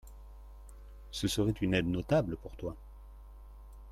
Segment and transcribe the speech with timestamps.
[1.11, 2.75] Ce serait une aide notable pour toi.